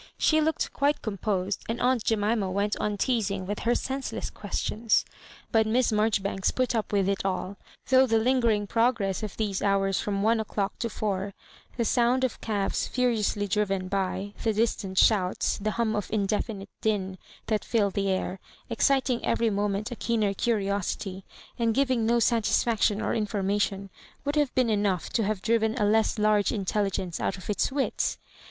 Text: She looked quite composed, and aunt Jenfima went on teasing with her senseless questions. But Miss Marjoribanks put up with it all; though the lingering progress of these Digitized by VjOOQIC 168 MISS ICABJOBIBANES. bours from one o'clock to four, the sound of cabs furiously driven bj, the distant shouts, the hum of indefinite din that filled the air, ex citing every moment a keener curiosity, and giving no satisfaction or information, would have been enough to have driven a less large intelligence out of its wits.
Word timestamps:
She 0.17 0.41
looked 0.41 0.73
quite 0.73 1.03
composed, 1.03 1.63
and 1.69 1.79
aunt 1.79 2.03
Jenfima 2.03 2.49
went 2.51 2.75
on 2.79 2.97
teasing 2.97 3.45
with 3.45 3.59
her 3.59 3.75
senseless 3.75 4.31
questions. 4.31 5.05
But 5.51 5.67
Miss 5.67 5.91
Marjoribanks 5.91 6.49
put 6.49 6.73
up 6.73 6.91
with 6.91 7.07
it 7.07 7.23
all; 7.23 7.57
though 7.89 8.07
the 8.07 8.17
lingering 8.17 8.65
progress 8.65 9.21
of 9.21 9.37
these 9.37 9.59
Digitized 9.59 9.61
by 9.61 9.67
VjOOQIC 9.67 9.67
168 9.69 9.73
MISS 9.77 9.93
ICABJOBIBANES. 9.93 9.93
bours 9.93 9.99
from 10.01 10.23
one 10.23 10.39
o'clock 10.39 10.79
to 10.79 10.89
four, 10.89 11.33
the 11.77 11.85
sound 11.85 12.23
of 12.23 12.41
cabs 12.41 12.87
furiously 12.87 13.47
driven 13.47 13.89
bj, 13.91 14.33
the 14.37 14.53
distant 14.53 14.97
shouts, 14.97 15.59
the 15.59 15.69
hum 15.77 15.95
of 15.95 16.09
indefinite 16.11 16.69
din 16.81 17.19
that 17.45 17.63
filled 17.63 17.93
the 17.93 18.09
air, 18.09 18.39
ex 18.71 18.85
citing 18.87 19.23
every 19.23 19.51
moment 19.51 19.91
a 19.91 19.95
keener 19.95 20.33
curiosity, 20.33 21.23
and 21.59 21.75
giving 21.75 22.07
no 22.07 22.17
satisfaction 22.17 23.03
or 23.03 23.13
information, 23.13 23.91
would 24.25 24.35
have 24.35 24.51
been 24.55 24.71
enough 24.71 25.11
to 25.11 25.23
have 25.23 25.43
driven 25.43 25.75
a 25.77 25.85
less 25.85 26.17
large 26.17 26.51
intelligence 26.51 27.19
out 27.19 27.37
of 27.37 27.51
its 27.51 27.71
wits. 27.71 28.17